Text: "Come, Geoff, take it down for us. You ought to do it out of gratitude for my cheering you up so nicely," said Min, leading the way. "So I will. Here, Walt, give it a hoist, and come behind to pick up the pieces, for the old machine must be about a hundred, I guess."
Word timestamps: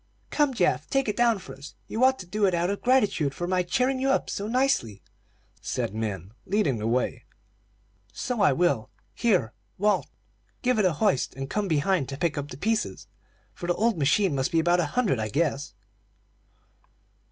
"Come, 0.31 0.55
Geoff, 0.55 0.89
take 0.89 1.07
it 1.07 1.15
down 1.15 1.37
for 1.37 1.53
us. 1.53 1.75
You 1.87 2.03
ought 2.03 2.17
to 2.17 2.25
do 2.25 2.47
it 2.47 2.55
out 2.55 2.71
of 2.71 2.81
gratitude 2.81 3.35
for 3.35 3.45
my 3.45 3.61
cheering 3.61 3.99
you 3.99 4.09
up 4.09 4.31
so 4.31 4.47
nicely," 4.47 5.03
said 5.61 5.93
Min, 5.93 6.31
leading 6.47 6.79
the 6.79 6.87
way. 6.87 7.25
"So 8.11 8.41
I 8.41 8.51
will. 8.51 8.89
Here, 9.13 9.53
Walt, 9.77 10.07
give 10.63 10.79
it 10.79 10.85
a 10.85 10.93
hoist, 10.93 11.35
and 11.35 11.51
come 11.51 11.67
behind 11.67 12.09
to 12.09 12.17
pick 12.17 12.35
up 12.35 12.49
the 12.49 12.57
pieces, 12.57 13.05
for 13.53 13.67
the 13.67 13.75
old 13.75 13.95
machine 13.99 14.33
must 14.33 14.51
be 14.51 14.59
about 14.59 14.79
a 14.79 14.87
hundred, 14.97 15.19
I 15.19 15.29
guess." 15.29 15.75